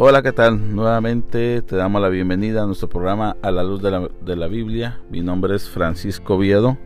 [0.00, 0.76] Hola, ¿qué tal?
[0.76, 5.00] Nuevamente te damos la bienvenida a nuestro programa A la Luz de la, Biblia.
[5.10, 6.78] Mi nombre es Francisco Viedo.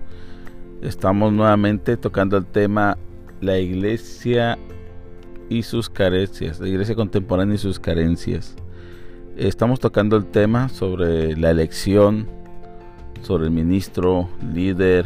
[0.81, 2.97] Estamos nuevamente tocando el tema
[3.43, 4.57] La Iglesia
[5.51, 8.57] y sus carencias, la Iglesia contemporánea y sus carencias.
[9.37, 12.27] Estamos tocando el tema sobre la elección,
[13.21, 15.05] sobre el ministro, líder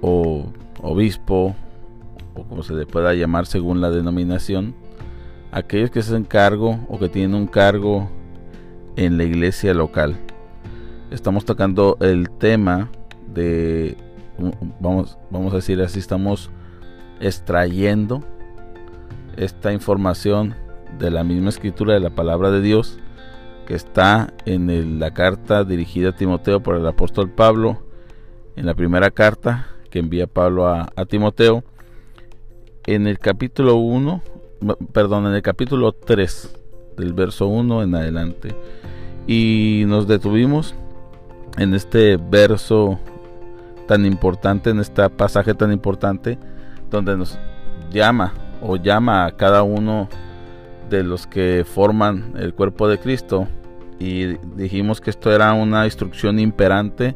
[0.00, 1.54] o obispo,
[2.34, 4.74] o como se le pueda llamar según la denominación,
[5.52, 8.08] aquellos que se hacen cargo o que tienen un cargo
[8.96, 10.16] en la iglesia local.
[11.10, 12.90] Estamos tocando el tema
[13.32, 13.96] de,
[14.80, 16.50] vamos, vamos a decir así, estamos
[17.20, 18.22] extrayendo
[19.36, 20.54] esta información
[20.98, 22.98] de la misma escritura de la palabra de Dios
[23.66, 27.80] que está en la carta dirigida a Timoteo por el apóstol Pablo,
[28.56, 31.62] en la primera carta que envía Pablo a, a Timoteo,
[32.86, 34.22] en el capítulo 1,
[34.92, 36.56] perdón, en el capítulo 3,
[36.96, 38.54] del verso 1 en adelante.
[39.26, 40.74] Y nos detuvimos
[41.58, 42.98] en este verso
[43.86, 46.38] tan importante, en este pasaje tan importante,
[46.90, 47.38] donde nos
[47.90, 50.08] llama o llama a cada uno
[50.88, 53.46] de los que forman el cuerpo de Cristo
[53.98, 57.14] y dijimos que esto era una instrucción imperante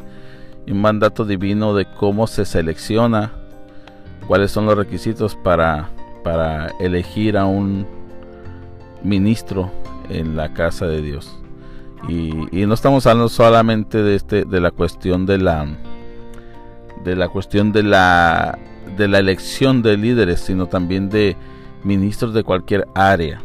[0.73, 3.33] un mandato divino de cómo se selecciona,
[4.27, 5.91] cuáles son los requisitos para,
[6.25, 7.87] para elegir a un
[9.05, 9.71] ministro
[10.09, 11.39] en la casa de Dios.
[12.09, 15.67] Y, no estamos hablando solamente de este de la cuestión de la
[17.05, 18.59] de la cuestión de la
[18.97, 21.37] de la elección de líderes, sino también de
[21.83, 23.41] ministros de cualquier área.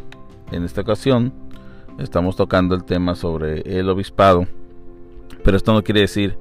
[0.51, 1.31] En esta ocasión
[1.99, 4.47] estamos tocando el tema sobre el obispado,
[5.43, 6.37] pero esto no quiere decir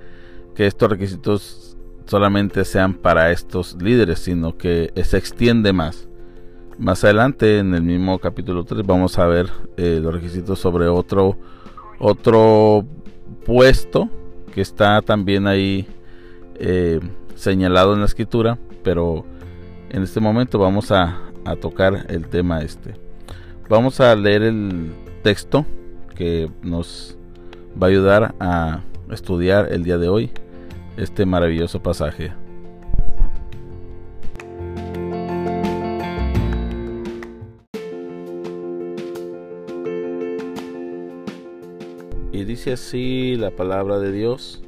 [0.56, 6.07] que estos requisitos solamente sean para estos líderes, sino que se extiende más.
[6.78, 11.36] Más adelante, en el mismo capítulo 3, vamos a ver eh, los requisitos sobre otro,
[11.98, 12.86] otro
[13.44, 14.08] puesto
[14.54, 15.88] que está también ahí
[16.54, 17.00] eh,
[17.34, 19.24] señalado en la escritura, pero
[19.90, 22.94] en este momento vamos a, a tocar el tema este.
[23.68, 24.92] Vamos a leer el
[25.24, 25.66] texto
[26.14, 27.18] que nos
[27.70, 30.30] va a ayudar a estudiar el día de hoy
[30.96, 32.32] este maravilloso pasaje.
[42.38, 44.62] Y dice así la palabra de Dios.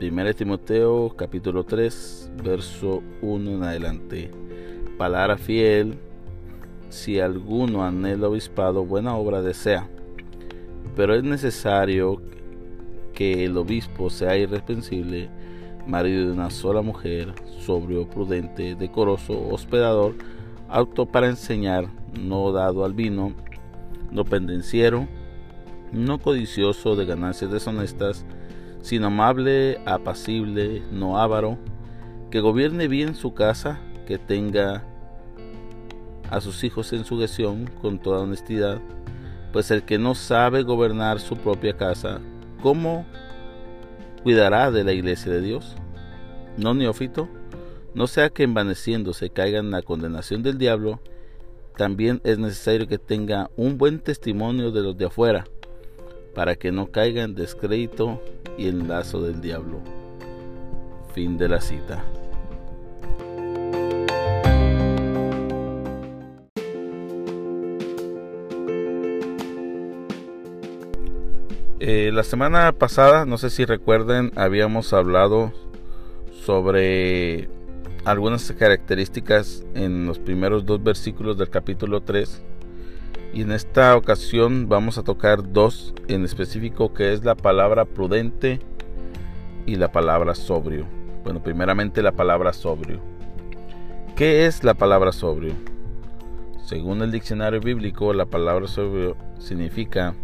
[0.00, 4.30] 1 Timoteo capítulo 3, verso 1 en adelante.
[4.96, 5.98] Palabra fiel,
[6.90, 9.88] si alguno anhela obispado, buena obra desea.
[10.94, 12.22] Pero es necesario
[13.12, 15.28] que el obispo sea irreprensible,
[15.88, 20.14] marido de una sola mujer, sobrio, prudente, decoroso, hospedador,
[20.68, 23.32] auto para enseñar, no dado al vino,
[24.12, 25.08] no pendenciero,
[25.92, 28.24] no codicioso de ganancias deshonestas,
[28.82, 31.58] sino amable, apacible, no avaro,
[32.30, 34.84] que gobierne bien su casa, que tenga
[36.30, 38.80] a sus hijos en sujeción con toda honestidad,
[39.52, 42.20] pues el que no sabe gobernar su propia casa,
[42.60, 43.06] ¿cómo
[44.22, 45.76] cuidará de la iglesia de Dios?
[46.56, 47.28] No neófito,
[47.94, 51.00] no sea que envaneciéndose caiga en la condenación del diablo,
[51.76, 55.44] también es necesario que tenga un buen testimonio de los de afuera,
[56.34, 58.20] para que no caiga en descrédito
[58.58, 59.80] y en lazo del diablo.
[61.14, 62.04] Fin de la cita.
[71.86, 75.52] Eh, la semana pasada, no sé si recuerden, habíamos hablado
[76.32, 77.48] sobre
[78.04, 82.42] algunas características en los primeros dos versículos del capítulo 3.
[83.34, 88.60] Y en esta ocasión vamos a tocar dos en específico, que es la palabra prudente
[89.66, 90.86] y la palabra sobrio.
[91.24, 93.00] Bueno, primeramente la palabra sobrio.
[94.14, 95.54] ¿Qué es la palabra sobrio?
[96.62, 100.14] Según el diccionario bíblico, la palabra sobrio significa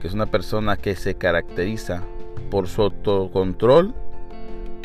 [0.00, 2.04] que es una persona que se caracteriza
[2.48, 3.92] por su autocontrol,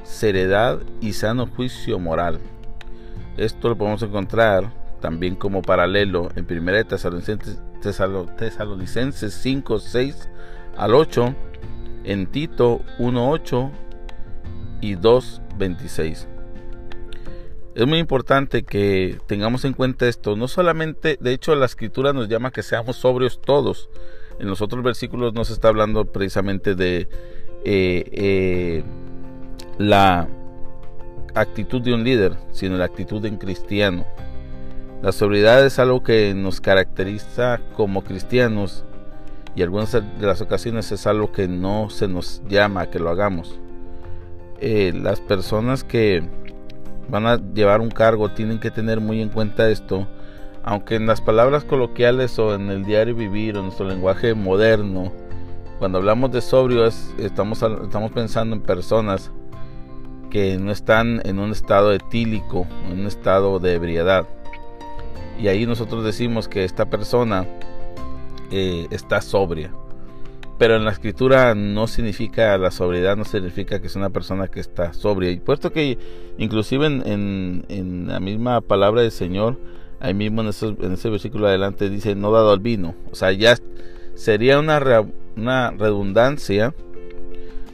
[0.03, 2.39] seriedad y sano juicio moral.
[3.37, 10.29] Esto lo podemos encontrar también como paralelo en 1 Tesalonicenses, Tesalonicenses 5, 6
[10.77, 11.35] al 8,
[12.05, 13.71] en Tito 1, 8
[14.81, 16.27] y 2, 26.
[17.73, 20.35] Es muy importante que tengamos en cuenta esto.
[20.35, 23.89] No solamente, de hecho, la escritura nos llama que seamos sobrios todos,
[24.39, 27.07] en los otros versículos nos está hablando precisamente de
[27.63, 28.83] eh, eh,
[29.77, 30.27] la
[31.35, 34.05] actitud de un líder, sino la actitud de un cristiano.
[35.01, 38.85] La sobriedad es algo que nos caracteriza como cristianos
[39.55, 43.09] y algunas de las ocasiones es algo que no se nos llama a que lo
[43.09, 43.59] hagamos.
[44.59, 46.21] Eh, las personas que
[47.09, 50.07] van a llevar un cargo tienen que tener muy en cuenta esto,
[50.61, 55.11] aunque en las palabras coloquiales o en el diario vivir o en nuestro lenguaje moderno,
[55.79, 59.31] cuando hablamos de sobrio estamos, estamos pensando en personas
[60.29, 64.27] que no están en un estado etílico, en un estado de ebriedad.
[65.41, 67.47] Y ahí nosotros decimos que esta persona
[68.51, 69.71] eh, está sobria.
[70.59, 74.59] Pero en la escritura no significa la sobriedad, no significa que es una persona que
[74.59, 75.31] está sobria.
[75.31, 75.97] Y puesto que
[76.37, 79.57] inclusive en, en, la misma palabra del Señor,
[79.99, 82.93] ahí mismo en, ese versículo adelante dice, no dado al vino.
[83.11, 83.57] O sea, ya
[84.13, 84.79] sería una,
[85.35, 86.75] una redundancia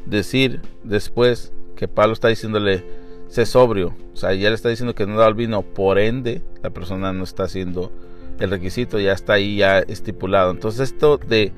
[0.06, 2.86] decir después que Pablo está diciéndole,
[3.28, 3.94] sé sobrio.
[4.14, 7.14] O sea, ya le está diciendo que no da el vino, por ende, la persona
[7.14, 7.94] no está haciendo
[8.40, 10.52] el requisito, ya está ahí ya estipulado.
[10.52, 11.54] Entonces esto de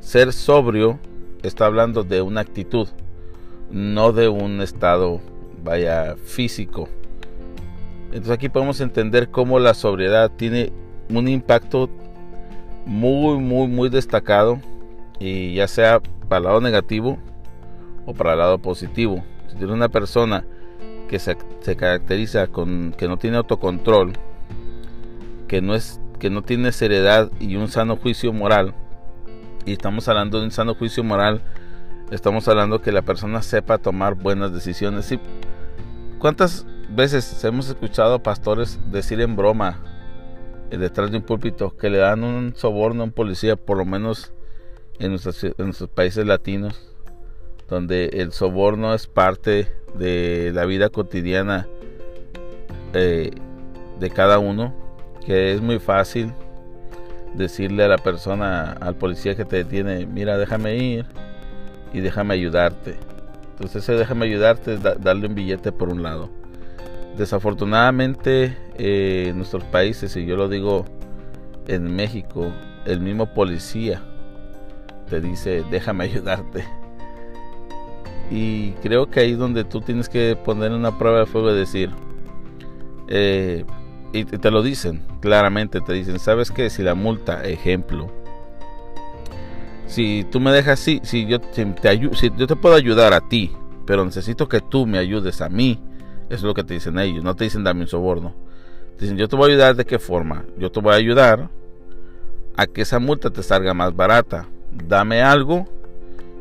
[0.00, 0.98] ser sobrio
[1.42, 2.88] está hablando de una actitud,
[3.70, 5.20] no de un estado,
[5.62, 6.88] vaya, físico.
[8.06, 10.72] Entonces aquí podemos entender cómo la sobriedad tiene
[11.10, 11.90] un impacto
[12.86, 14.58] muy, muy, muy destacado,
[15.18, 17.18] y ya sea para el lado negativo
[18.06, 19.22] o para el lado positivo.
[19.48, 20.46] Si tiene una persona
[21.08, 21.36] que se,
[21.76, 24.12] caracteriza con que no tiene autocontrol,
[25.48, 28.74] que no es que no tiene seriedad y un sano juicio moral,
[29.66, 31.42] y estamos hablando de un sano juicio moral,
[32.10, 35.12] estamos hablando que la persona sepa tomar buenas decisiones.
[35.12, 35.20] ¿Y
[36.18, 39.78] ¿Cuántas veces hemos escuchado pastores decir en broma
[40.70, 43.84] eh, detrás de un púlpito que le dan un soborno a un policía, por lo
[43.84, 44.32] menos
[44.98, 46.96] en nuestros países latinos?
[47.68, 51.66] donde el soborno es parte de la vida cotidiana
[52.92, 53.30] eh,
[53.98, 54.74] de cada uno,
[55.26, 56.32] que es muy fácil
[57.34, 61.06] decirle a la persona, al policía que te detiene, mira, déjame ir
[61.92, 62.96] y déjame ayudarte.
[63.52, 66.30] Entonces ese déjame ayudarte es darle un billete por un lado.
[67.16, 70.84] Desafortunadamente eh, en nuestros países, y yo lo digo
[71.66, 72.52] en México,
[72.84, 74.02] el mismo policía
[75.10, 76.64] te dice, déjame ayudarte
[78.30, 81.54] y creo que ahí es donde tú tienes que poner una prueba de fuego y
[81.54, 81.90] decir,
[83.08, 83.64] eh,
[84.18, 86.70] y te lo dicen claramente, te dicen, ¿sabes qué?
[86.70, 88.10] Si la multa, ejemplo,
[89.86, 91.66] si tú me dejas así, si yo te,
[92.14, 93.52] si yo te puedo ayudar a ti,
[93.86, 95.80] pero necesito que tú me ayudes a mí,
[96.28, 98.34] eso es lo que te dicen ellos, no te dicen dame un soborno.
[98.98, 100.44] Dicen, yo te voy a ayudar de qué forma?
[100.58, 101.50] Yo te voy a ayudar
[102.56, 104.48] a que esa multa te salga más barata.
[104.72, 105.68] Dame algo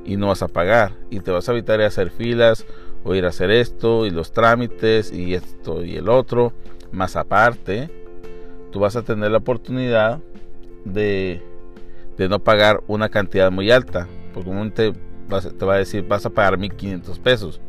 [0.06, 2.66] y no vas a pagar y te vas a evitar hacer filas
[3.04, 6.54] o ir a hacer esto y los trámites y esto y el otro
[6.92, 7.90] más aparte
[8.72, 10.20] tú vas a tener la oportunidad
[10.84, 11.42] de,
[12.18, 16.26] de no pagar una cantidad muy alta porque un te, te va a decir vas
[16.26, 17.62] a pagar 1500 pesos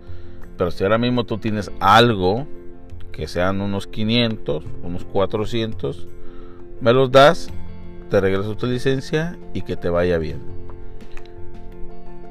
[0.56, 2.46] pero si ahora mismo tú tienes algo
[3.12, 6.08] que sean unos 500 unos 400
[6.80, 7.50] me los das
[8.10, 10.40] te regresas tu licencia y que te vaya bien.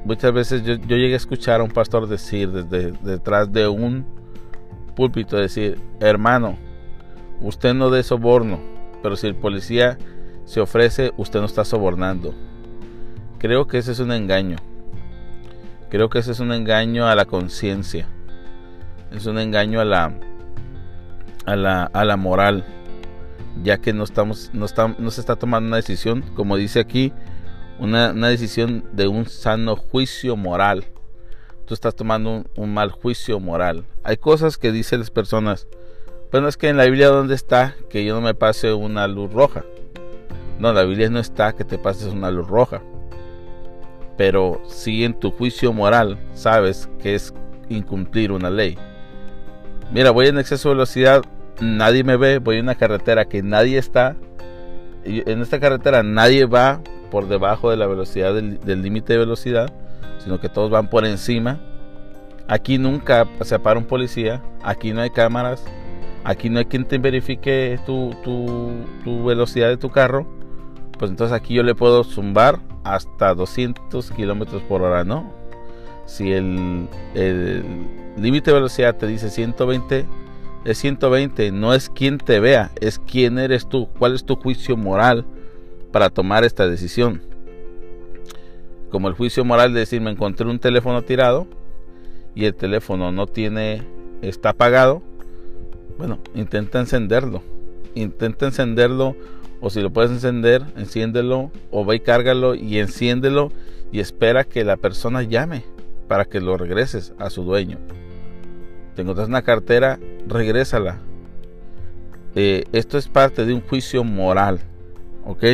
[0.04, 4.06] Muchas veces yo, llegué a escuchar a un pastor decir desde detrás de un
[4.94, 6.56] púlpito decir, hermano,
[7.40, 8.60] usted no dé soborno,
[9.02, 9.98] pero si el policía
[10.44, 12.34] se ofrece, usted no está sobornando.
[13.38, 14.56] Creo que ese es un engaño.
[15.90, 18.08] Creo que ese es un engaño a la conciencia.
[19.12, 20.18] Es un engaño a la,
[21.44, 22.64] a la, a la moral.
[23.62, 24.66] Ya que no, estamos, no,
[24.98, 27.12] no se está tomando una decisión, como dice aquí,
[27.78, 30.84] una, decisión de un sano juicio moral.
[31.66, 33.84] Tú estás tomando un, mal juicio moral.
[34.04, 35.66] Hay cosas que dicen las personas,
[36.30, 39.32] bueno, es que en la Biblia ¿dónde está que yo no me pase una luz
[39.32, 39.64] roja?
[40.58, 42.82] No, la Biblia no está que te pases una luz roja.
[44.16, 47.34] Pero si en tu juicio moral sabes que es
[47.68, 48.78] incumplir una ley.
[49.92, 51.22] Mira, voy en exceso de velocidad,
[51.60, 54.16] nadie me ve, voy en una carretera que nadie está.
[55.04, 56.80] En esta carretera nadie va
[57.10, 59.72] por debajo de la velocidad del límite de velocidad,
[60.18, 61.60] sino que todos van por encima.
[62.48, 65.64] Aquí nunca se para un policía, aquí no hay cámaras,
[66.26, 70.26] aquí no hay quien te verifique tu, tu, velocidad de tu carro.
[70.98, 75.32] Pues entonces aquí yo le puedo zumbar hasta 200 kilómetros por hora, ¿no?
[76.06, 76.88] Si el
[78.16, 80.06] límite de velocidad te dice 120,
[80.64, 84.76] es 120, no es quien te vea, es quién eres tú, cuál es tu juicio
[84.76, 85.24] moral
[85.92, 87.22] para tomar esta decisión.
[88.90, 91.46] Como el juicio moral de decir, me encontré un teléfono tirado
[92.34, 93.82] y el teléfono no tiene,
[94.22, 95.02] está apagado,
[95.98, 97.42] bueno, intenta encenderlo.
[97.94, 99.16] intenta encenderlo
[99.60, 103.50] o si lo puedes encender, enciéndelo o ve y cárgalo y enciéndelo
[103.90, 105.64] y espera que la persona llame
[106.08, 107.78] para que lo regreses a su dueño.
[108.94, 110.98] Te encuentras una cartera, regrésala.
[112.34, 114.60] Eh, esto es parte de un juicio moral,
[115.24, 115.44] ¿ok?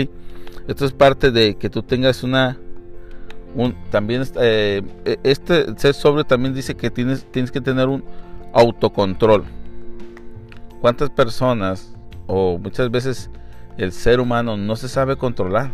[0.68, 2.58] Esto es parte de que tú tengas una...
[3.54, 8.02] Un, también eh, e, este ser sobre también dice que tienes, tienes que tener un
[8.52, 9.44] autocontrol.
[10.82, 11.94] ¿Cuántas personas
[12.26, 13.30] o muchas veces
[13.78, 15.72] el ser humano no se sabe controlar?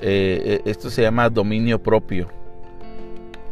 [0.00, 2.26] Eh, esto se llama dominio propio.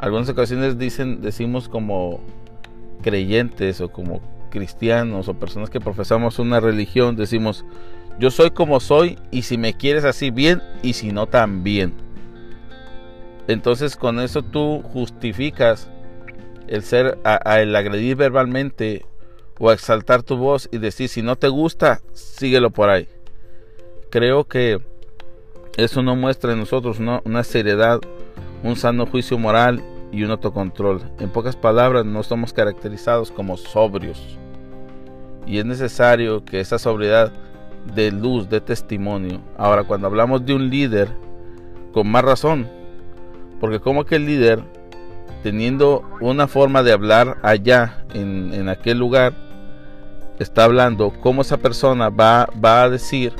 [0.01, 2.19] Algunas ocasiones dicen, decimos como
[3.03, 4.21] creyentes o como
[4.51, 7.65] cristianos o personas que profesamos una religión, decimos,
[8.19, 11.95] yo soy como soy y si me quieres así bien y si no también.
[13.47, 15.89] Entonces con eso tú justificas
[16.67, 19.07] el ser, a, el agredir verbalmente
[19.59, 23.09] o exaltar tu voz y decir, si no te gusta, síguelo por ahí.
[24.11, 24.81] Creo que
[25.77, 28.01] eso no muestra en nosotros una seriedad,
[28.63, 29.83] un sano juicio moral
[30.13, 31.01] y un autocontrol.
[31.19, 34.39] En pocas palabras, no somos caracterizados como sobrios.
[35.47, 37.33] Y es necesario que esa sobriedad
[37.95, 39.41] de luz, de testimonio.
[39.57, 41.09] Ahora, cuando hablamos de un líder,
[41.93, 42.69] con más razón,
[43.61, 44.63] porque como que el líder,
[45.43, 49.35] teniendo una forma de hablar allá, en, aquel lugar,
[50.39, 53.33] está hablando, cómo esa persona va, va a decir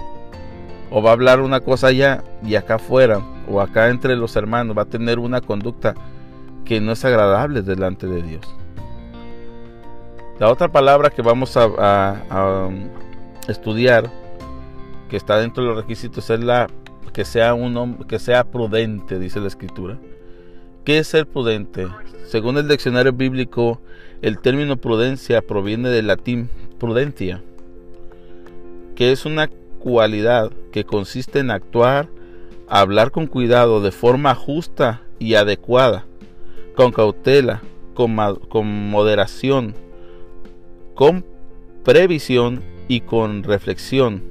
[0.91, 4.77] o va a hablar una cosa allá y acá afuera o acá entre los hermanos
[4.77, 5.95] va a tener una conducta
[6.65, 8.57] que no es agradable delante de Dios.
[10.39, 12.89] La otra palabra que vamos a, um,
[13.49, 14.11] estudiar,
[15.09, 16.69] que está dentro de los requisitos, es la
[17.13, 19.99] que sea un que sea prudente, dice la escritura.
[20.85, 21.87] ¿Qué es ser prudente?
[22.27, 23.81] Según el diccionario bíblico,
[24.21, 27.41] el término prudencia proviene del latín prudentia,
[28.97, 29.49] que es una
[29.79, 32.09] cualidad que consiste en actuar,
[32.69, 36.05] hablar con cuidado, de forma justa y adecuada,
[36.75, 37.63] con cautela,
[37.95, 38.17] con,
[38.91, 39.75] moderación,
[40.95, 41.25] con
[41.85, 44.25] previsión y con reflexión,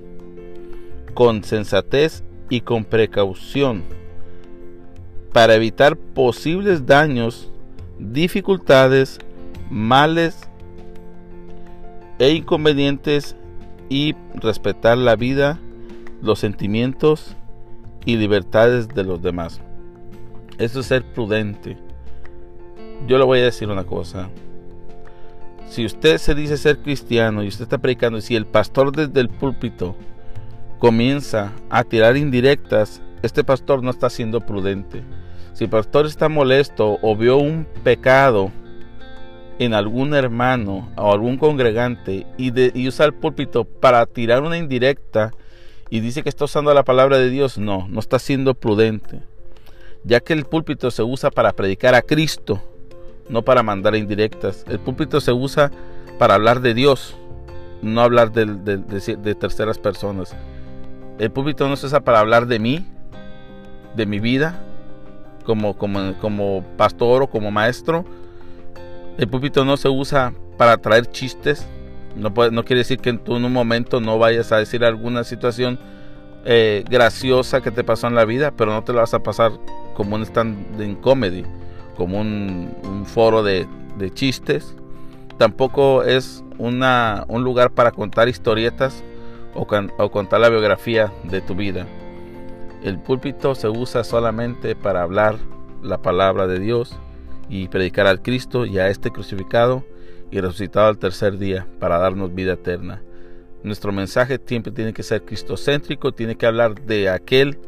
[1.14, 3.84] con sensatez y con precaución,
[5.34, 7.50] para evitar posibles daños,
[8.00, 9.20] dificultades,
[9.70, 10.38] males
[12.20, 13.36] e inconvenientes
[13.90, 15.60] y respetar la vida,
[16.22, 17.36] los sentimientos
[18.06, 19.62] y libertades de los demás.
[20.58, 21.78] Eso es ser prudente
[23.08, 24.30] yo le voy a decir una cosa.
[25.68, 29.20] Si usted se dice ser cristiano y usted está predicando, y si el pastor desde
[29.22, 29.96] el púlpito
[30.80, 35.04] comienza a tirar indirectas, este pastor no está siendo prudente.
[35.54, 38.52] Si el pastor está molesto o vio un pecado
[39.60, 45.32] en algún hermano o algún congregante y, usa el púlpito para tirar una indirecta
[45.90, 49.20] y dice que está usando la palabra de Dios, no, no está siendo prudente.
[50.04, 52.64] Ya que el púlpito se usa para predicar a Cristo,
[53.30, 54.66] no para mandar indirectas.
[54.68, 55.70] El púlpito se usa
[56.18, 57.16] para hablar de Dios,
[57.82, 60.36] no hablar de, terceras personas.
[61.20, 62.86] El púlpito no se usa para hablar de mí,
[63.96, 64.64] de mi vida,
[65.44, 68.06] como, como, como pastor o como maestro.
[69.18, 71.68] El púlpito no se usa para traer chistes.
[72.16, 75.80] No, no quiere decir que tú en un momento no vayas a decir alguna situación
[76.46, 79.52] eh, graciosa que te pasó en la vida, pero no te la vas a pasar
[79.96, 81.46] como un stand en comedy
[82.02, 83.68] como un, foro de,
[84.14, 84.76] chistes.
[85.38, 89.04] Tampoco es una, un lugar para contar historietas
[89.54, 89.68] o,
[89.98, 91.86] o contar la biografía de tu vida.
[92.84, 95.38] El púlpito se usa solamente para hablar
[95.84, 96.98] la palabra de Dios
[97.50, 99.84] y predicar al Cristo y a este crucificado
[100.32, 103.02] y resucitado al tercer día para darnos vida eterna.
[103.64, 107.60] Nuestro mensaje siempre tiene que ser cristocéntrico, tiene que hablar de aquel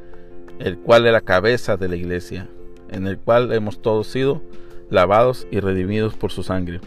[0.59, 2.47] el cual es la cabeza de la iglesia
[2.93, 4.41] en el cual hemos todos sido
[4.89, 6.79] lavados y redimidos por su sangre.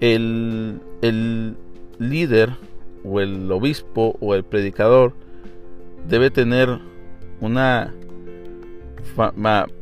[0.00, 0.80] El,
[1.98, 2.56] líder
[3.04, 5.14] o el obispo o el predicador
[6.06, 6.78] debe tener
[7.40, 7.94] una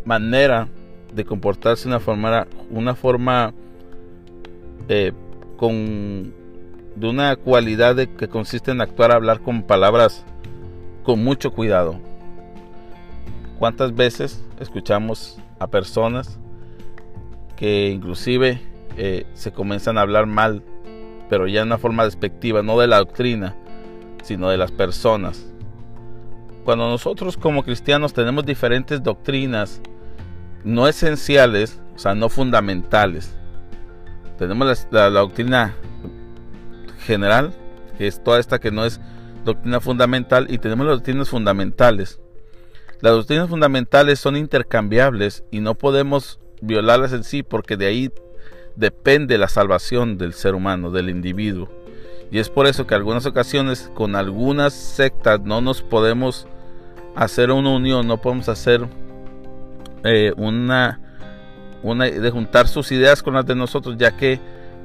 [0.05, 0.69] manera
[1.13, 3.53] de comportarse una forma, una forma
[4.89, 5.13] eh,
[5.57, 6.33] con
[6.99, 10.25] de una cualidad de, que consiste en actuar, hablar con palabras
[11.05, 12.01] con mucho cuidado.
[13.59, 16.39] ¿Cuántas veces escuchamos a personas
[17.57, 18.61] que inclusive
[18.97, 20.63] eh, se comienzan a hablar mal,
[21.29, 23.57] pero ya de una forma despectiva, no de la doctrina,
[24.23, 25.53] sino de las personas?
[26.69, 29.81] Cuando nosotros como cristianos tenemos diferentes doctrinas,
[30.65, 33.35] no esenciales, o sea, no fundamentales,
[34.39, 35.75] tenemos la, doctrina
[37.07, 37.55] general,
[37.97, 39.01] que es toda esta que no es
[39.47, 42.21] doctrina fundamental, y tenemos las doctrinas fundamentales.
[43.01, 48.13] Las doctrinas fundamentales son intercambiables y no podemos violarlas en sí porque de ahí
[48.77, 51.71] depende la salvación del ser humano, del individuo.
[52.31, 56.47] Y es por eso que algunas ocasiones con algunas sectas no nos podemos
[57.15, 58.87] hacer una unión, no podemos hacer
[60.05, 61.01] eh, una,
[61.83, 64.41] de juntar sus ideas con las de nosotros, ya que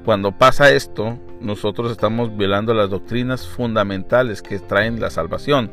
[0.06, 5.72] cuando pasa esto, nosotros estamos violando las doctrinas fundamentales que traen la salvación.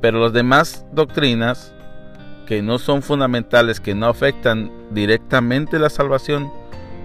[0.00, 1.74] Pero las demás doctrinas
[2.46, 6.50] que no son fundamentales, que no afectan directamente la salvación,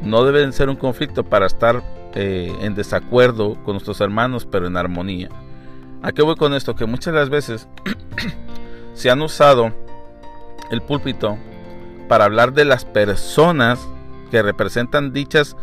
[0.04, 4.78] no deben ser un conflicto para estar eh, en desacuerdo con nuestros hermanos, pero en
[4.78, 5.30] armonía.
[6.02, 6.76] ¿A qué voy con esto?
[6.76, 7.68] Que muchas de las veces
[8.96, 9.72] se han usado
[10.72, 11.38] el púlpito
[12.08, 13.88] para hablar de las personas
[14.32, 15.56] que representan dichas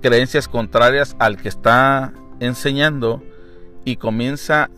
[0.00, 3.22] creencias contrarias al que está enseñando
[3.84, 4.70] y comienza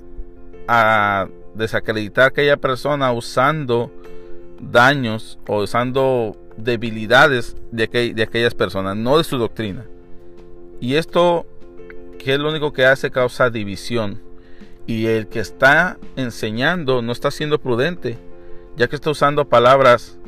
[0.66, 3.92] a desacreditar a aquella persona usando
[4.60, 9.86] daños o usando debilidades de, de aquellas personas, no de su doctrina.
[10.80, 11.46] Y esto,
[12.18, 14.22] que es lo único que hace, causa división.
[14.86, 18.18] Y el que está enseñando no está siendo prudente,
[18.76, 20.18] ya que está usando palabras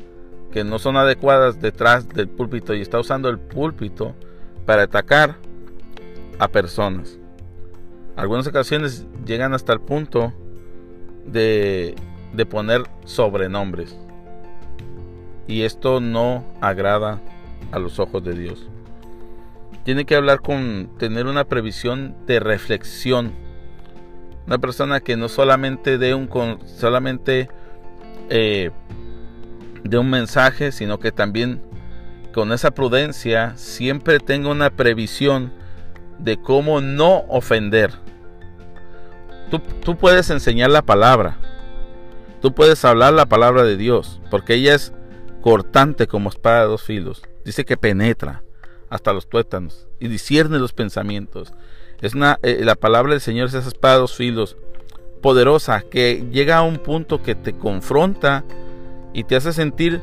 [0.52, 4.14] que no son adecuadas detrás del púlpito y está usando el púlpito
[4.66, 5.36] para atacar
[6.38, 7.18] a personas.
[8.14, 10.32] Algunas ocasiones llegan hasta el punto
[11.26, 11.94] de,
[12.34, 13.96] de poner sobrenombres.
[15.46, 17.20] Y esto no agrada
[17.72, 18.68] a los ojos de Dios.
[19.84, 23.32] Tiene que hablar con tener una previsión de reflexión.
[24.46, 26.28] Una persona que no solamente dé un
[26.66, 27.48] solamente
[28.28, 28.70] eh,
[29.84, 31.62] de un mensaje, sino que también
[32.32, 35.52] con esa prudencia siempre tenga una previsión
[36.18, 37.92] de cómo no ofender.
[39.84, 41.36] Tú, puedes enseñar la palabra,
[42.40, 44.94] tú puedes hablar la palabra de Dios, porque ella es
[45.42, 47.22] cortante como espada de dos filos.
[47.44, 48.42] Dice que penetra
[48.88, 51.52] hasta los tuétanos y discierne los pensamientos.
[52.02, 54.56] Es una, eh, la palabra del Señor es espada de dos filos
[55.22, 58.44] poderosa que llega a un punto que te confronta
[59.14, 60.02] y te hace sentir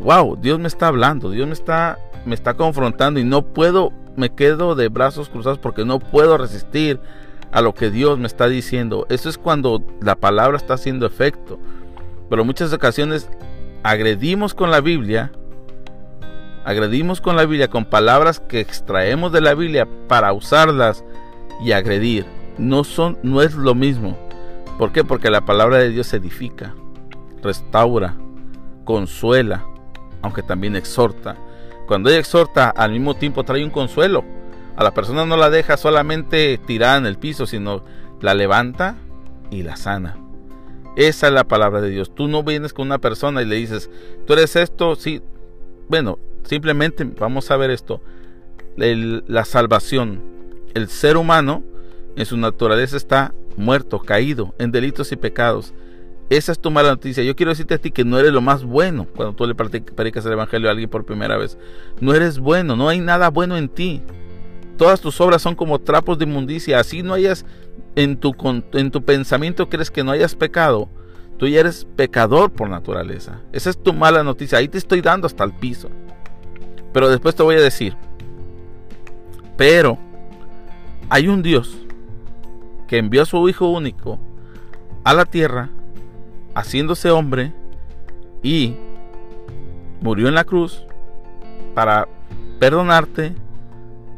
[0.00, 4.30] wow, Dios me está hablando, Dios me está, me está confrontando y no puedo, me
[4.30, 7.00] quedo de brazos cruzados porque no puedo resistir
[7.50, 9.06] a lo que Dios me está diciendo.
[9.10, 11.58] Eso es cuando la palabra está haciendo efecto.
[12.30, 13.28] Pero muchas ocasiones
[13.82, 15.32] agredimos con la Biblia,
[16.64, 21.04] agredimos con la Biblia, con palabras que extraemos de la Biblia para usarlas
[21.62, 22.26] y agredir.
[22.58, 24.16] No, son, no es lo mismo.
[24.78, 25.04] ¿Por qué?
[25.04, 26.74] Porque la palabra de Dios edifica,
[27.42, 28.16] restaura,
[28.84, 29.64] consuela,
[30.22, 31.36] aunque también exhorta.
[31.86, 34.24] Cuando ella exhorta, al mismo tiempo trae un consuelo.
[34.76, 37.84] A la persona no la deja solamente tirada en el piso, sino
[38.20, 38.96] la levanta
[39.50, 40.16] y la sana.
[40.96, 42.14] Esa es la palabra de Dios.
[42.14, 43.90] Tú no vienes con una persona y le dices,
[44.26, 45.22] tú eres esto, sí.
[45.88, 48.00] Bueno, simplemente vamos a ver esto.
[48.76, 50.22] la salvación.
[50.74, 51.62] El ser humano
[52.16, 55.72] en su naturaleza está muerto, caído en delitos y pecados.
[56.30, 57.22] Esa es tu mala noticia.
[57.22, 60.24] Yo quiero decirte a ti que no eres lo más bueno cuando tú le predicas
[60.24, 61.58] el Evangelio a alguien por primera vez.
[62.00, 64.02] No eres bueno, no hay nada bueno en ti.
[64.78, 66.80] Todas tus obras son como trapos de inmundicia.
[66.80, 67.44] Así no hayas
[67.96, 68.34] en tu,
[68.72, 70.88] en tu pensamiento crees que no hayas pecado.
[71.36, 73.40] Tú ya eres pecador por naturaleza.
[73.52, 74.56] Esa es tu mala noticia.
[74.58, 75.90] Ahí te estoy dando hasta el piso.
[76.94, 77.94] Pero después te voy a decir.
[79.58, 79.98] Pero
[81.12, 81.76] hay un Dios
[82.88, 84.18] que envió a su Hijo único
[85.04, 85.68] a la tierra
[86.54, 87.52] haciéndose hombre
[88.42, 88.76] y
[90.00, 90.86] murió en la cruz
[91.74, 92.08] para
[92.58, 93.34] perdonarte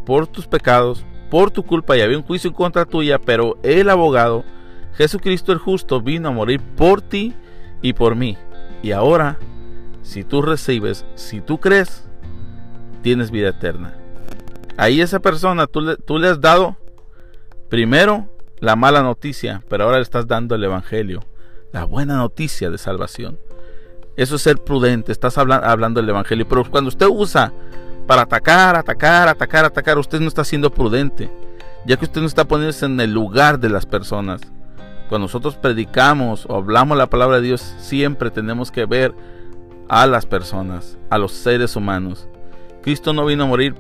[0.07, 3.91] por tus pecados, por tu culpa y había un juicio en contra tuya, pero el
[3.91, 4.45] abogado,
[4.93, 7.35] Jesucristo el justo, vino a morir por ti
[7.83, 8.39] y por mí.
[8.85, 9.37] Y ahora,
[10.03, 12.09] si tú recibes, si tú crees,
[13.03, 13.95] tienes vida eterna.
[14.77, 16.77] Ahí esa persona, tú le, tú le has dado
[17.75, 18.29] primero
[18.61, 21.25] la mala noticia, pero ahora le estás dando el Evangelio
[21.73, 23.37] la buena noticia de salvación.
[24.15, 26.47] Eso es ser prudente, estás hablando del Evangelio.
[26.47, 27.53] Pero cuando usted usa
[28.07, 31.33] para atacar, atacar, atacar, atacar, usted no está siendo prudente,
[31.85, 34.41] ya que usted no está poniéndose en el lugar de las personas.
[35.09, 39.13] Cuando nosotros predicamos o hablamos la palabra de Dios, siempre tenemos que ver
[39.89, 42.29] a las personas, a los seres humanos.
[42.83, 43.75] Cristo no vino a morir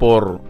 [0.00, 0.40] por,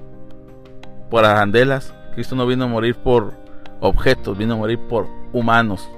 [1.11, 3.33] por arandelas, Cristo no vino a morir por
[3.78, 5.88] objetos, vino a morir por humanos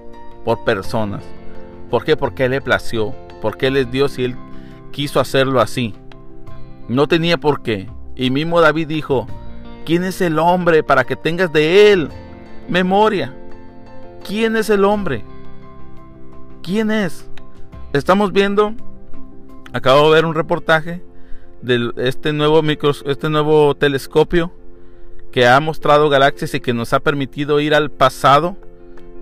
[0.45, 1.25] por personas.
[1.89, 2.15] ¿Por qué?
[2.15, 4.37] Porque Él le plació, porque Él es Dios y Él
[4.93, 5.95] quiso hacerlo así.
[6.89, 7.89] No tenía por qué.
[8.17, 9.29] Y mismo David dijo,
[9.87, 12.11] ¿quién es el hombre para que tengas de Él
[12.69, 13.35] memoria.
[14.23, 15.25] ¿Quién es el hombre?
[16.63, 17.31] ¿Quién es?
[17.95, 18.75] Estamos viendo,
[19.73, 21.03] acabo de ver un reportaje
[21.63, 24.53] de este nuevo micro, este nuevo telescopio
[25.33, 28.57] que ha mostrado galaxias y que nos ha permitido ir al pasado,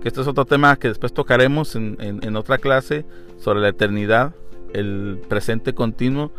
[0.01, 3.05] que este es otro tema que después tocaremos en, otra clase
[3.37, 4.33] sobre la eternidad,
[4.73, 6.31] el presente continuo.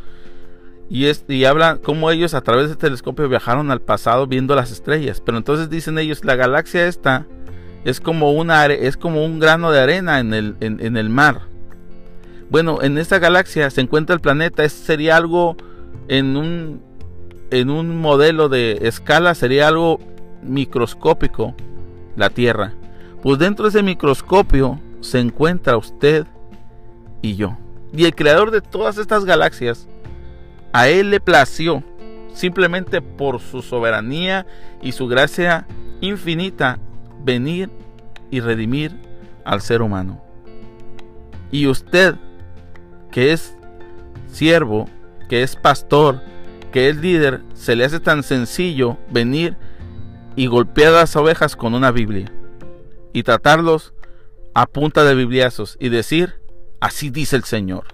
[0.88, 4.72] Y, es, y habla cómo ellos a través del telescopio viajaron al pasado viendo las
[4.72, 5.22] estrellas.
[5.24, 7.26] Pero entonces dicen ellos, la galaxia esta
[7.84, 11.42] es como, una, es como un grano de arena en el, en, el mar.
[12.50, 14.68] Bueno, en esta galaxia se encuentra el planeta.
[14.68, 15.56] Sería algo
[16.08, 16.82] en un
[17.50, 19.98] en un modelo de escala sería algo
[20.42, 21.54] microscópico
[22.16, 22.74] la Tierra.
[23.22, 26.26] Pues dentro de ese microscopio se encuentra usted
[27.22, 27.56] y yo.
[27.92, 29.88] Y el creador de todas estas galaxias,
[30.72, 31.82] a él le plació,
[32.32, 34.46] simplemente por su soberanía
[34.80, 35.66] y su gracia
[36.00, 36.78] infinita,
[37.24, 37.70] venir
[38.30, 38.92] y redimir
[39.44, 40.22] al ser humano.
[41.50, 42.14] Y usted,
[43.10, 43.56] que es
[44.28, 44.86] siervo,
[45.28, 46.22] que es pastor,
[46.70, 49.56] que es líder, se le hace tan sencillo venir
[50.36, 52.32] y golpear a las ovejas con una Biblia
[53.12, 53.92] y tratarlos
[54.54, 56.34] a punta de bibliazos y decir,
[56.80, 57.84] así dice el Señor.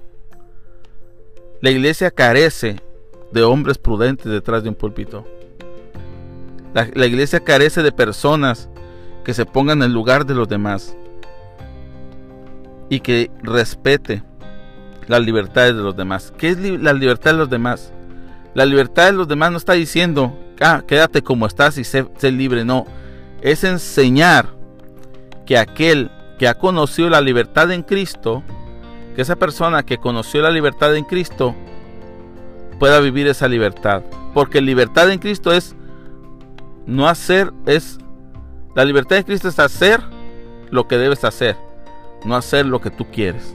[1.60, 2.80] La iglesia carece
[3.32, 5.26] de hombres prudentes detrás de un púlpito.
[6.74, 8.68] La, iglesia carece de personas
[9.24, 10.94] que se pongan en lugar de los demás
[12.90, 14.22] y que respete
[15.08, 16.34] las libertades de los demás.
[16.36, 17.94] ¿Qué es la libertad de los demás?
[18.56, 22.64] La libertad de los demás no está diciendo, ah, quédate como estás y sé, libre.
[22.64, 22.86] No,
[23.42, 24.48] es enseñar
[25.44, 28.42] que aquel que ha conocido la libertad en Cristo,
[29.14, 31.54] que esa persona que conoció la libertad en Cristo,
[32.78, 34.02] pueda vivir esa libertad.
[34.32, 35.76] Porque libertad en Cristo es
[36.86, 37.98] no hacer, es
[38.74, 40.00] la libertad en Cristo es hacer
[40.70, 41.58] lo que debes hacer,
[42.24, 43.54] no hacer lo que tú quieres.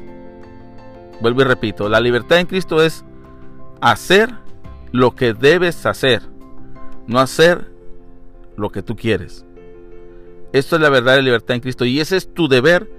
[1.22, 3.04] Vuelvo y repito, la libertad en Cristo es
[3.82, 4.41] hacer
[4.92, 6.22] lo que debes hacer,
[7.08, 7.72] no hacer
[8.58, 9.46] lo que tú quieres.
[10.54, 12.90] Esto es la verdadera libertad en Cristo y ese es tu deber,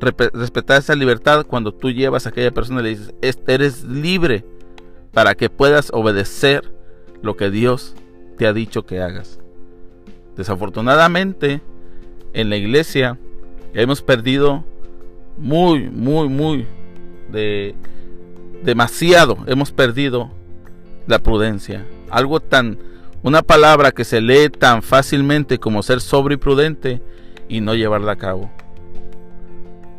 [0.00, 3.14] respetar esa libertad cuando tú llevas a aquella persona y le dices,
[3.46, 4.44] eres libre
[5.12, 6.72] para que puedas obedecer
[7.22, 7.94] lo que Dios
[8.38, 9.40] te ha dicho que hagas.
[10.36, 11.62] Desafortunadamente,
[12.32, 13.18] en la iglesia
[13.72, 14.64] hemos perdido
[15.36, 16.66] muy, muy, muy
[17.30, 17.74] de
[18.62, 20.30] demasiado hemos perdido
[21.06, 21.86] la prudencia.
[22.10, 22.78] Algo tan,
[23.22, 27.02] una palabra que se lee tan fácilmente como ser sobrio y prudente
[27.48, 28.50] y no llevarla a cabo.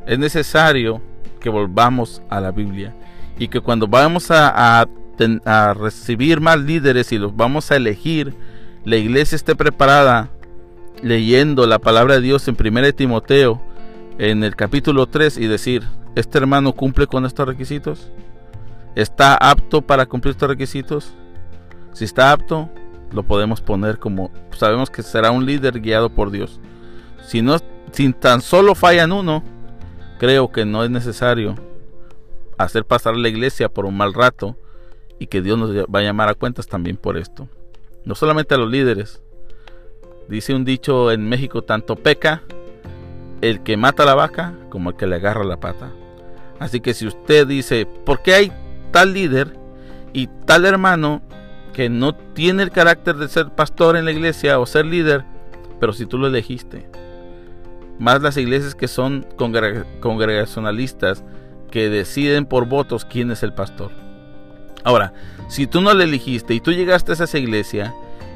[0.07, 1.01] Es necesario
[1.39, 2.95] que volvamos a la Biblia
[3.37, 8.33] y que cuando vamos a, a, recibir más líderes y los vamos a elegir,
[8.83, 10.29] la iglesia esté preparada
[11.01, 13.61] leyendo la palabra de Dios en 1 Timoteo
[14.17, 15.83] en el capítulo 3 y decir,
[16.15, 18.11] ¿este hermano cumple con estos requisitos?
[18.95, 21.13] ¿Está apto para cumplir estos requisitos?
[21.91, 22.69] Si está apto,
[23.11, 26.59] lo podemos poner como sabemos que será un líder guiado por Dios.
[27.25, 27.57] Si no,
[27.91, 29.43] si tan solo fallan uno,
[30.17, 31.55] creo que no es necesario
[32.57, 34.55] hacer pasar a la iglesia por un mal rato
[35.19, 37.49] y que Dios nos va a llamar a cuentas también por esto.
[38.05, 39.21] No solamente a los líderes.
[40.29, 42.43] Dice un dicho en México, tanto peca
[43.41, 45.91] el que mata la vaca como el que le agarra la pata.
[46.59, 48.51] Así que si usted dice, ¿por qué hay
[48.95, 49.59] tal líder
[50.13, 51.21] y tal hermano
[51.73, 55.25] que no tiene el carácter de ser pastor en la iglesia o ser líder,
[55.81, 56.89] pero si tú lo elegiste.
[57.99, 61.25] Más las iglesias que son congregacionalistas,
[61.69, 63.91] que deciden por votos quién es el pastor.
[64.85, 65.11] Ahora,
[65.49, 67.93] si tú no le elegiste y tú llegaste a esa iglesia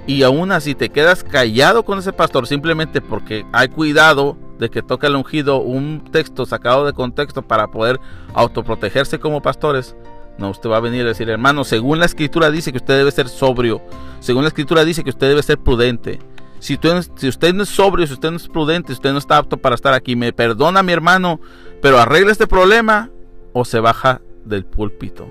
[0.08, 4.82] y aún así te quedas callado con ese pastor simplemente porque hay cuidado de que
[4.82, 7.98] toque el ungido un texto sacado de contexto para poder
[8.34, 9.96] autoprotegerse como pastores,
[10.40, 13.12] no, usted va a venir a decir, hermano, según la escritura dice que usted debe
[13.12, 13.82] ser sobrio.
[14.22, 16.20] Según la escritura dice que usted debe ser prudente.
[16.60, 19.76] Si usted, no es sobrio, si usted no es prudente, usted no está apto para
[19.76, 21.42] estar aquí, me perdona mi hermano,
[21.82, 23.10] pero arregle este problema
[23.52, 25.30] o se baja del púlpito.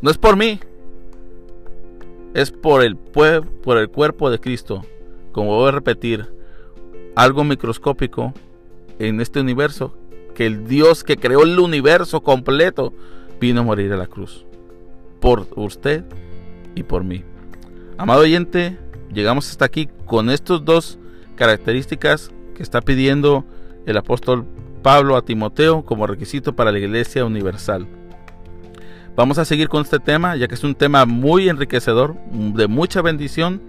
[0.00, 0.58] No es por mí,
[2.34, 4.84] es por el, por el cuerpo de Cristo.
[5.30, 6.32] Como voy a repetir,
[7.14, 8.34] algo microscópico
[8.98, 9.96] en este universo,
[10.34, 12.92] que el Dios que creó el universo completo
[13.42, 14.46] vino a morir a la cruz.
[15.20, 16.04] Por usted
[16.76, 17.24] y por mí.
[17.98, 18.78] Amado oyente,
[19.12, 21.00] llegamos hasta aquí con estas dos
[21.34, 23.44] características que está pidiendo
[23.84, 24.46] el apóstol
[24.82, 27.88] Pablo a Timoteo como requisito para la iglesia universal.
[29.16, 33.02] Vamos a seguir con este tema, ya que es un tema muy enriquecedor, de mucha
[33.02, 33.60] bendición,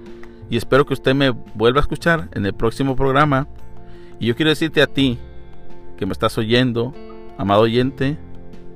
[0.51, 3.47] y espero que usted me vuelva a escuchar en el próximo programa
[4.19, 5.17] Y yo quiero decirte a ti
[5.97, 6.93] que me estás oyendo,
[7.39, 8.19] amado oyente,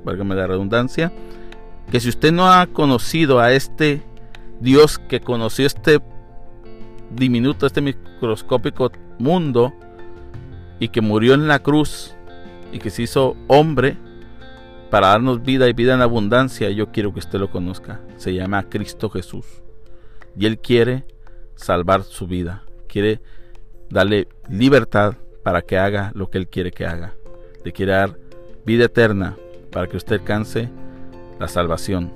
[0.03, 1.11] válgame la redundancia,
[1.91, 4.01] que si usted no ha conocido a este
[4.59, 6.01] Dios que conoció este
[7.11, 9.73] diminuto, este microscópico mundo
[10.79, 12.15] y que murió en la cruz
[12.71, 13.97] y que se hizo hombre
[14.89, 17.99] para darnos vida y vida en abundancia, yo quiero que usted lo conozca.
[18.17, 19.45] Se llama Cristo Jesús.
[20.37, 21.05] Y Él quiere
[21.55, 22.63] salvar su vida.
[22.87, 23.21] Quiere
[23.89, 27.15] darle libertad para que haga lo que Él quiere que haga.
[27.63, 28.17] Le quiere dar
[28.65, 29.35] vida eterna
[29.71, 30.69] para que usted alcance
[31.39, 32.11] la salvación.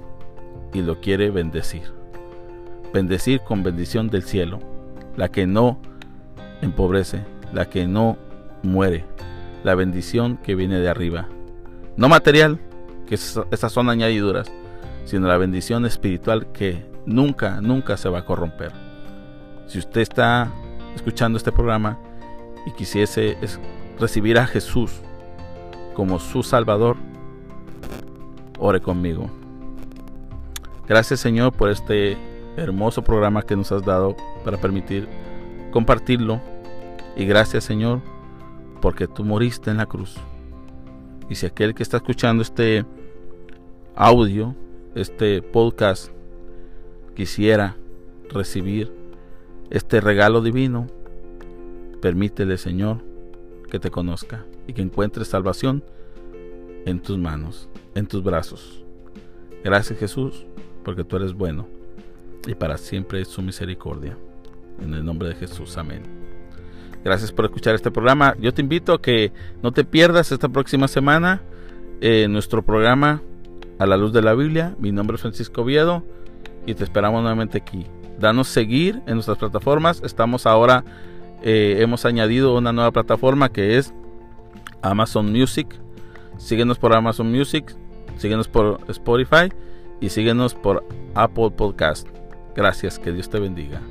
[0.74, 1.84] Y lo quiere bendecir.
[2.94, 4.60] Bendecir con bendición del cielo.
[5.18, 5.80] La que no
[6.62, 7.24] empobrece.
[7.54, 8.18] La que no
[8.64, 9.06] muere.
[9.64, 11.28] La bendición que viene de arriba.
[11.98, 12.60] No material,
[13.06, 14.52] que esas son añadiduras,
[15.06, 18.72] sino la bendición espiritual que nunca, nunca se va a corromper.
[19.68, 20.52] Si usted está
[20.96, 22.00] escuchando este programa
[22.66, 23.38] y quisiese
[24.00, 25.02] recibir a Jesús
[25.94, 26.98] como su Salvador,
[28.62, 29.30] ore conmigo.
[30.88, 32.18] Gracias Señor por este
[32.56, 35.10] hermoso programa que nos has dado para permitir
[35.72, 36.40] compartirlo.
[37.18, 38.00] Y gracias Señor
[38.80, 40.18] porque tú moriste en la cruz
[41.32, 42.86] y si aquel que está escuchando este
[43.96, 44.54] audio,
[44.96, 46.12] este podcast,
[47.16, 47.78] quisiera
[48.30, 48.92] recibir
[49.70, 50.88] este regalo divino,
[52.02, 52.98] permítele, Señor,
[53.70, 55.86] que te conozca y que encuentre salvación
[56.86, 58.84] en tus manos, en tus brazos.
[59.64, 60.46] Gracias Jesús,
[60.84, 61.68] porque tú eres bueno
[62.48, 64.18] y para siempre es su misericordia.
[64.82, 66.04] En el nombre de Jesús, amén.
[67.04, 68.36] Gracias por escuchar este programa.
[68.40, 71.42] Yo te invito a que no te pierdas esta próxima semana
[72.00, 73.22] eh, nuestro programa
[73.80, 74.76] A la Luz de la Biblia.
[74.80, 76.04] Mi nombre es Francisco Viedo
[76.66, 77.86] y te esperamos nuevamente aquí.
[78.20, 80.02] Danos seguir en nuestras plataformas.
[80.04, 80.84] Estamos ahora,
[81.42, 83.94] eh, hemos añadido una nueva plataforma que es
[84.82, 85.68] Amazon Music.
[86.38, 87.76] Síguenos por Amazon Music,
[88.22, 89.52] síguenos por Spotify
[90.00, 92.08] y síguenos por Apple Podcast.
[92.56, 93.82] Gracias, que Dios te bendiga.